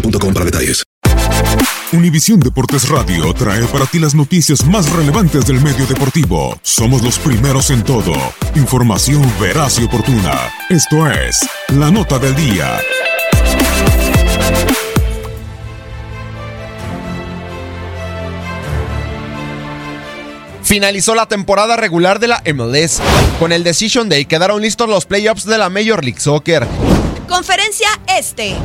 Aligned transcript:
boostmobile.com 0.00 0.34
para 0.34 0.44
detalles. 0.44 0.82
Univisión 1.92 2.40
Deportes 2.40 2.88
Radio 2.88 3.32
trae 3.32 3.64
para 3.66 3.86
ti 3.86 3.98
las 3.98 4.14
noticias 4.14 4.66
más 4.66 4.90
relevantes 4.90 5.46
del 5.46 5.60
medio 5.60 5.86
deportivo. 5.86 6.58
Somos 6.62 7.02
los 7.02 7.18
primeros 7.18 7.70
en 7.70 7.84
todo. 7.84 8.12
Información 8.56 9.22
veraz 9.40 9.78
y 9.78 9.84
oportuna. 9.84 10.50
Esto 10.68 11.08
es 11.10 11.48
La 11.68 11.90
Nota 11.90 12.18
del 12.18 12.34
Día. 12.34 12.78
Finalizó 20.64 21.14
la 21.14 21.26
temporada 21.26 21.76
regular 21.76 22.18
de 22.18 22.26
la 22.26 22.42
MLS. 22.52 23.00
Con 23.38 23.52
el 23.52 23.62
Decision 23.62 24.08
Day 24.08 24.24
quedaron 24.24 24.60
listos 24.60 24.88
los 24.88 25.06
playoffs 25.06 25.46
de 25.46 25.58
la 25.58 25.70
Major 25.70 26.02
League 26.04 26.20
Soccer. 26.20 26.66
Conferencia 27.28 27.88
Este. 28.06 28.56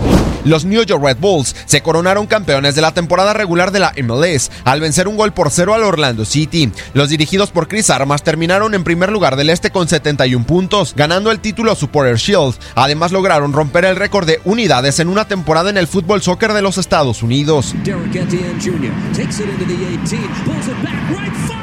Los 0.44 0.66
New 0.66 0.84
York 0.84 1.04
Red 1.04 1.18
Bulls 1.20 1.56
se 1.66 1.82
coronaron 1.82 2.26
campeones 2.26 2.74
de 2.74 2.82
la 2.82 2.94
temporada 2.94 3.34
regular 3.34 3.72
de 3.72 3.80
la 3.80 3.94
MLS 4.04 4.50
al 4.64 4.80
vencer 4.80 5.08
un 5.08 5.18
gol 5.18 5.34
por 5.34 5.52
cero 5.52 5.74
al 5.74 5.84
Orlando 5.84 6.26
City. 6.26 6.72
Los 6.94 7.10
dirigidos 7.10 7.52
por 7.52 7.68
Chris 7.68 7.90
Armas 7.90 8.24
terminaron 8.24 8.74
en 8.74 8.84
primer 8.84 9.12
lugar 9.12 9.36
del 9.36 9.50
este 9.50 9.70
con 9.70 9.88
71 9.88 10.46
puntos, 10.46 10.94
ganando 10.96 11.32
el 11.32 11.40
título 11.40 11.76
Supporter 11.76 12.16
Shield. 12.18 12.56
Además 12.76 13.12
lograron 13.12 13.54
romper 13.54 13.86
el 13.86 13.96
récord 13.96 14.26
de 14.26 14.42
unidades 14.46 15.00
en 15.00 15.10
una 15.10 15.28
temporada 15.28 15.70
en 15.70 15.78
el 15.78 15.88
fútbol 15.88 16.22
soccer 16.22 16.54
de 16.54 16.62
los 16.62 16.78
Estados 16.78 17.22
Unidos. 17.24 17.74
Derek 17.84 18.16
Etienne 18.16 18.60
Jr. 18.60 18.92
takes 19.14 19.40
it 19.40 19.50
into 19.50 19.66
the 19.66 19.74
18, 19.74 20.20
pulls 20.46 20.68
it 20.68 20.84
back, 20.84 21.10
right 21.12 21.36
foot, 21.46 21.58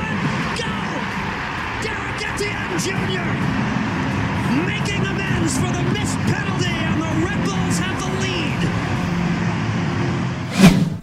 go! 0.57 0.65
Derek 1.83 2.23
Etienne 2.23 2.79
Jr. 2.79 3.59
making 4.67 5.05
amends 5.07 5.59
for 5.59 5.71
the 5.73 5.83
missed 5.93 6.19
penalty, 6.27 6.78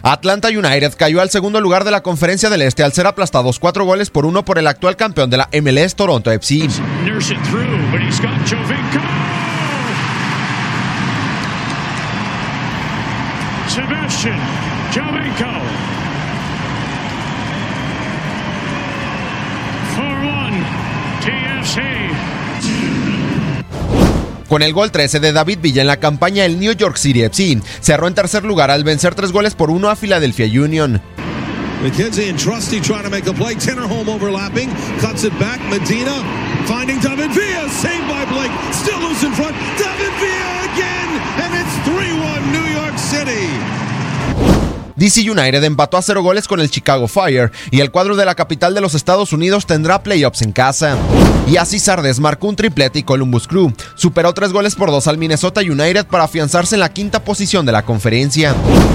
Atlanta 0.08 0.48
United 0.48 0.94
cayó 0.96 1.20
al 1.20 1.30
segundo 1.30 1.60
lugar 1.60 1.82
de 1.82 1.90
la 1.90 2.00
conferencia 2.00 2.48
del 2.48 2.62
Este 2.62 2.84
al 2.84 2.92
ser 2.92 3.08
aplastados 3.08 3.58
cuatro 3.58 3.84
goles 3.84 4.08
por 4.08 4.24
uno 4.24 4.44
por 4.44 4.56
el 4.56 4.68
actual 4.68 4.94
campeón 4.94 5.30
de 5.30 5.36
la 5.36 5.48
MLS 5.52 5.96
Toronto 5.96 6.30
FC. 6.30 6.68
Nurse 7.04 7.34
it 7.34 7.40
through, 7.50 7.66
but 7.90 8.00
he's 8.00 8.20
got 8.20 8.30
Jovinko. 8.46 9.02
Sebastian 13.68 14.38
Jovinko. 14.94 15.50
4-1 19.96 20.62
TFC. 21.24 22.95
Con 24.48 24.62
el 24.62 24.72
gol 24.72 24.92
13 24.92 25.18
de 25.20 25.32
David 25.32 25.58
Villa 25.60 25.80
en 25.80 25.88
la 25.88 25.98
campaña, 25.98 26.44
el 26.44 26.60
New 26.60 26.72
York 26.72 26.96
City 26.96 27.22
FC 27.22 27.60
cerró 27.80 28.06
en 28.06 28.14
tercer 28.14 28.44
lugar 28.44 28.70
al 28.70 28.84
vencer 28.84 29.14
tres 29.14 29.32
goles 29.32 29.54
por 29.54 29.70
uno 29.70 29.90
a 29.90 29.96
Philadelphia 29.96 30.46
Union. 30.46 31.02
McKenzie 31.82 32.30
and 32.30 32.38
Trusty 32.38 32.80
trying 32.80 33.04
to 33.04 33.10
make 33.10 33.26
a 33.26 33.34
play. 33.34 33.54
Tinnerholm 33.54 34.08
overlapping. 34.08 34.70
Cuts 34.98 35.24
it 35.24 35.32
back. 35.38 35.60
Medina 35.68 36.24
finding 36.66 36.98
David 37.00 37.30
Villa. 37.32 37.68
Saved 37.68 38.08
by 38.08 38.24
Blake. 38.26 38.50
Still 38.72 38.98
loose 39.00 39.22
in 39.22 39.32
front. 39.32 39.54
David 39.76 40.12
Villa 40.16 40.52
again. 40.72 41.08
And 41.42 41.52
it's 41.54 41.76
3-1 41.84 42.50
New 42.50 42.66
York 42.72 42.96
City. 42.98 43.55
DC 44.96 45.30
United 45.30 45.62
empató 45.62 45.98
a 45.98 46.02
cero 46.02 46.22
goles 46.22 46.48
con 46.48 46.58
el 46.58 46.70
Chicago 46.70 47.06
Fire 47.06 47.52
y 47.70 47.80
el 47.80 47.90
cuadro 47.90 48.16
de 48.16 48.24
la 48.24 48.34
capital 48.34 48.74
de 48.74 48.80
los 48.80 48.94
Estados 48.94 49.32
Unidos 49.32 49.66
tendrá 49.66 50.02
playoffs 50.02 50.40
en 50.40 50.52
casa. 50.52 50.96
Y 51.46 51.58
así 51.58 51.78
Sardes 51.78 52.18
marcó 52.18 52.48
un 52.48 52.56
triplete 52.56 53.00
y 53.00 53.02
Columbus 53.02 53.46
Crew 53.46 53.72
superó 53.94 54.32
tres 54.32 54.52
goles 54.52 54.74
por 54.74 54.90
dos 54.90 55.06
al 55.06 55.18
Minnesota 55.18 55.60
United 55.60 56.06
para 56.06 56.24
afianzarse 56.24 56.76
en 56.76 56.80
la 56.80 56.92
quinta 56.92 57.22
posición 57.22 57.66
de 57.66 57.72
la 57.72 57.84
conferencia. 57.84 58.54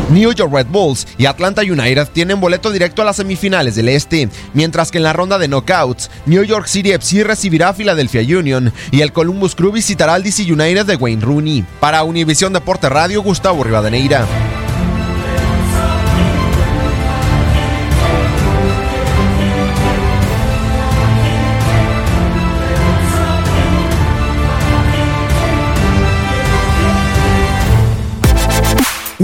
New 0.10 0.34
York 0.34 0.52
Red 0.52 0.68
Bulls 0.68 1.08
y 1.18 1.28
Atlanta 1.28 1.62
United 1.62 2.08
tienen 2.12 2.42
boleto 2.42 2.72
directo 2.72 3.02
a 3.02 3.06
las 3.06 3.18
semifinales 3.18 3.76
del 3.76 3.88
Este, 3.88 4.28
mientras 4.54 4.92
que 4.92 4.98
en 4.98 5.04
la 5.04 5.14
ronda 5.14 5.38
de 5.38 5.48
knockouts, 5.48 6.10
New 6.26 6.44
York 6.44 6.66
City 6.68 6.92
FC 6.92 7.24
recibirá 7.24 7.70
a 7.70 7.74
Philadelphia 7.74 8.22
Union 8.38 8.74
y 8.92 9.02
el 9.02 9.14
Columbus 9.14 9.56
Crew 9.56 9.72
visitará 9.72 10.16
al 10.16 10.24
DC 10.24 10.52
United 10.52 10.86
de 10.86 10.96
Wayne 10.96 11.24
Rooney. 11.24 11.64
Para 11.80 12.04
Univisión 12.04 12.54
Deporte 12.54 12.90
Radio, 12.90 13.22
Gustavo 13.22 13.64
Rivadeneira. 13.64 14.28